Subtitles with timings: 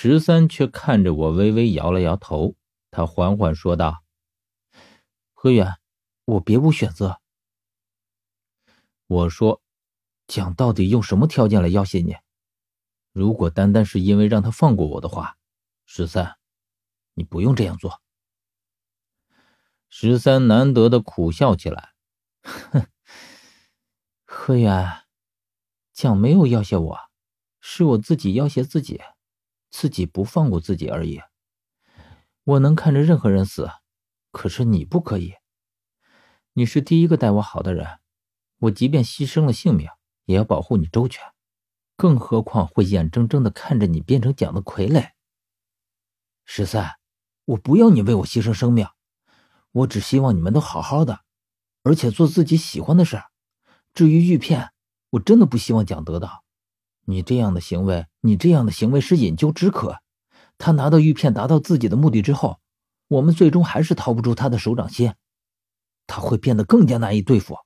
[0.00, 2.54] 十三却看着我，微微摇了摇头。
[2.88, 4.04] 他缓缓说道
[5.34, 5.80] ：“何远，
[6.24, 7.20] 我别无选择。”
[9.08, 9.60] 我说
[10.28, 12.14] ：“蒋到底用什么条件来要挟你？
[13.10, 15.36] 如果单单是因为让他放过我的话，
[15.84, 16.36] 十三，
[17.14, 18.00] 你不用这样做。”
[19.90, 21.94] 十三难得的苦笑起来
[22.70, 22.86] ：“哼，
[24.24, 25.02] 何远，
[25.92, 26.98] 蒋没有要挟我，
[27.60, 29.02] 是我自己要挟自己，
[29.70, 31.20] 自己不放过自己而已。
[32.44, 33.70] 我能看着任何人死，
[34.30, 35.34] 可是你不可以。
[36.52, 37.98] 你是第一个待我好的人。”
[38.62, 39.86] 我即便牺牲了性命，
[40.24, 41.22] 也要保护你周全，
[41.94, 45.12] 更何况会眼睁睁的看着你变成蒋的傀儡。
[46.44, 46.98] 十三，
[47.44, 48.88] 我不要你为我牺牲生命，
[49.70, 51.20] 我只希望你们都好好的，
[51.84, 53.22] 而且做自己喜欢的事。
[53.94, 54.72] 至于玉片，
[55.10, 56.42] 我真的不希望蒋得到。
[57.10, 60.02] 你这样的行为，你这样的行为是引咎止渴。
[60.58, 62.60] 他拿到玉片，达到自己的目的之后，
[63.06, 65.14] 我们最终还是逃不出他的手掌心，
[66.06, 67.56] 他会变得更加难以对付。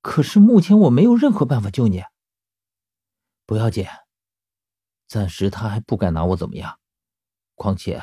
[0.00, 2.02] 可是目前我没有任何办法救你。
[3.44, 3.84] 不要紧，
[5.06, 6.78] 暂时他还不敢拿我怎么样。
[7.54, 8.00] 况且，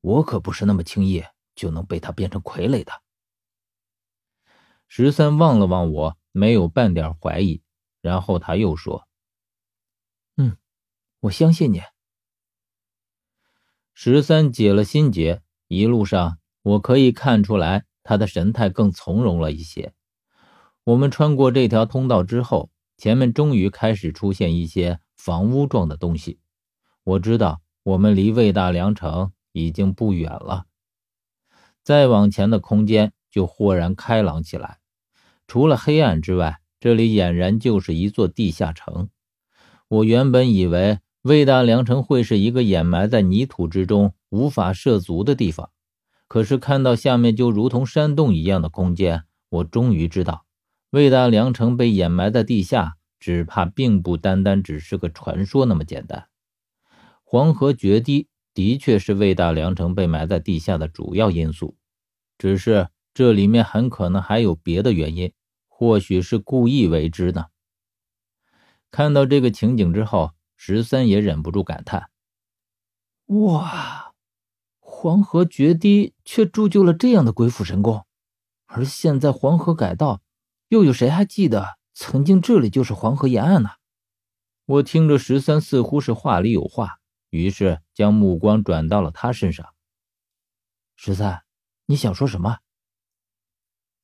[0.00, 1.22] 我可不是那么轻易
[1.54, 2.92] 就能被他变成傀儡的。
[4.88, 7.62] 十三望了望我，没有半点怀疑，
[8.06, 9.08] 然后他又说
[10.38, 10.56] ：“嗯，
[11.18, 11.82] 我相信你。”
[13.94, 19.92] 十三解了心结，一路上我可以看出来他的神态更从容了一些。
[20.84, 26.38] 我们穿过这条通道之后，前面终于开始出现一些房屋状的东西。
[27.02, 30.66] 我知道我们离魏大良城已经不远了。
[31.82, 34.78] 再往前的空间就豁然开朗起来，
[35.48, 39.08] 除了黑暗之外，这里俨然就是一座地下城。
[39.88, 45.70] 我原本以为魏大良城会是一个掩埋在泥土之中、无法涉足的地方，
[46.28, 50.46] 可是看到下面就如同山洞一样的空间，我终于知道。
[50.90, 56.28] 魏大良城被掩埋在地下，只怕并不单单只是个传说那么简单。
[57.24, 61.76] 黄河决堤的确是魏大良城被埋在地下的主要因素，
[62.38, 65.32] 只是这里面很可能还有别的原因，
[65.78, 67.48] 或许是故意为之呢。
[68.90, 72.08] 看到这个情景之后，十三也忍不住感叹
[73.44, 74.14] ：“哇，
[74.80, 78.06] 黄河决堤却铸就了这样的鬼斧神工，
[78.64, 80.22] 而现在黄河改道。”
[80.68, 83.72] 又有谁还记得曾经这里就是黄河沿岸呢？
[84.64, 89.74] 我听着十三似乎是话里有话，于是将目光转到了他身上。
[90.96, 91.44] 十三，
[91.84, 92.60] 你想说什么？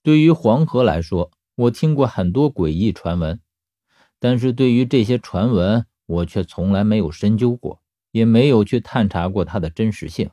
[0.02, 3.40] 对于黄河来说，我听过很多诡异传闻，
[4.18, 10.30] 但是对于这些传闻，我却从来没有深究过，也没有去探查过它的真实性。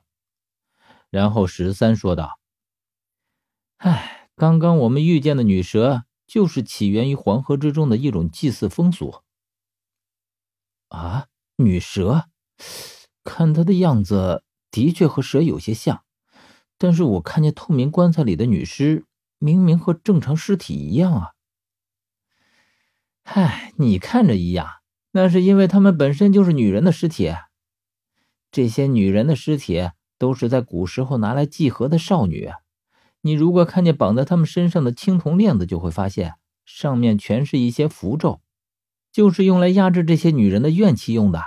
[1.10, 2.40] 然后十三说道
[3.78, 9.24] ：“唉，刚刚我们遇见的女蛇。”就是起源于黄河之中的一种祭祀风俗。
[10.90, 11.26] 啊，
[11.56, 12.30] 女蛇，
[13.24, 16.04] 看她的样子的确和蛇有些像，
[16.78, 19.08] 但是我看见透明棺材里的女尸，
[19.40, 21.32] 明明和正常尸体一样啊。
[23.24, 24.68] 嗨，你看着一样，
[25.12, 27.34] 那是因为她们本身就是女人的尸体。
[28.52, 32.52] 这些女人的尸体都是在古时候拿来祭河的少女。
[33.22, 36.36] 你如果看见绑在他们身上的青铜链子，就会发现
[36.66, 38.42] 上面全是一些符咒，
[39.12, 41.44] 就是用来压制这些女人的怨气用的。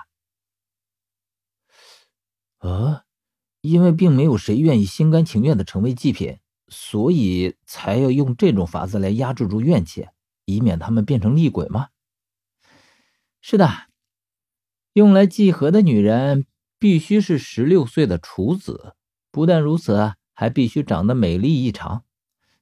[2.58, 3.02] 呃，
[3.60, 6.38] 因为并没有谁愿意心甘情愿的成为祭品，
[6.72, 10.08] 所以才要用这种法子来压制住怨气，
[10.46, 11.90] 以免他们变成厉鬼吗？
[13.40, 13.68] 是的，
[14.94, 16.46] 用来祭河的女人
[16.80, 18.96] 必须是十六岁的处子。
[19.30, 20.14] 不但如此。
[20.34, 22.04] 还必须长得美丽异常，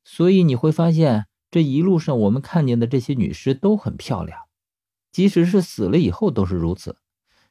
[0.04, 4.48] 所以你会发现这一路上我们看见的这些女尸都很漂亮，
[5.12, 6.98] 即使是死了以后都是如此，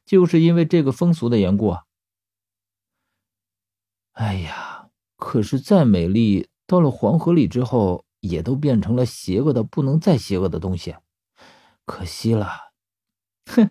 [0.04, 1.74] 就是因为这个风俗的缘故。
[4.12, 10.94] 哎呀，可是再美丽，到了黄河里之后，也都变成了邪恶的不能再邪恶的东西，
[11.84, 12.48] 可惜了。
[13.46, 13.70] 哼，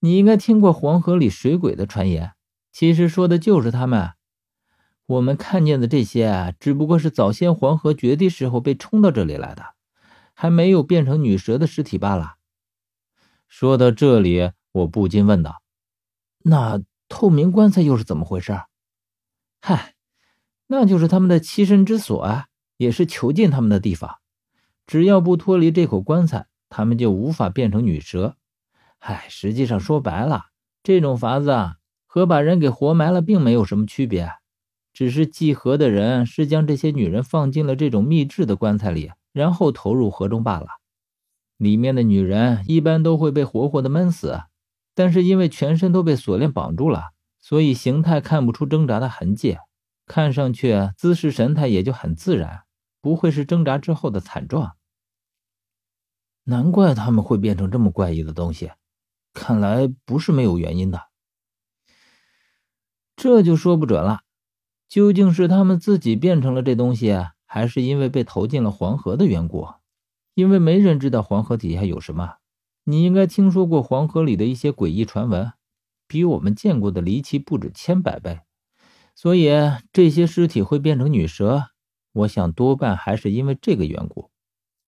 [0.00, 2.32] 你应该听过黄河里水鬼的传言，
[2.72, 4.10] 其实说的就是他们。
[5.06, 9.74] 我们看见的这些，只不过是早先黄河决堤时候被冲到这里来的，
[10.34, 12.36] 还没有变成女蛇的尸体罢了。
[13.48, 15.62] 说到这里，我不禁问道
[16.44, 18.60] ：“那透明棺材又是怎么回事？”
[19.62, 19.94] 嗨，
[20.72, 22.46] 那就是他们的栖身之所啊，
[22.76, 24.18] 也是囚禁他们的地方。
[24.86, 28.36] 只要不脱离这口棺材，他们就无法变成女蛇。
[29.00, 30.44] 唉，实际上说白了，
[30.84, 34.30] 这种法子啊，和把人给活埋了并没有什么区别，
[34.92, 40.68] 只是祭河的人是将这些女人放进了这种秘制的棺材里，然后投入河中罢了。
[41.56, 44.42] 里面的女人一般都会被活活的闷死，
[44.94, 47.08] 但是因为全身都被锁链绑住了，
[47.40, 49.58] 所以形态看不出挣扎的痕迹，
[50.10, 52.64] 看上去姿势神态也就很自然，
[53.00, 54.76] 不会是挣扎之后的惨状。
[56.42, 58.72] 难怪他们会变成这么怪异的东西，
[59.32, 61.04] 看来不是没有原因的。
[63.14, 64.22] 这就说不准了，
[64.88, 67.16] 究竟是他们自己变成了这东西，
[67.46, 69.68] 还是因为被投进了黄河的缘故？
[70.34, 72.38] 因为没人知道黄河底下有什么。
[72.82, 75.52] 你应该听说过黄河里的一些诡异传闻，
[76.08, 78.40] 比我们见过的离奇不止千百倍。
[79.14, 79.50] 所以
[79.92, 81.64] 这些尸体会变成女蛇，
[82.12, 84.30] 我想多半还是因为这个缘故。